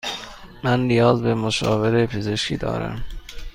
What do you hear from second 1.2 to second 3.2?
به مشاوره پزشکی دارم.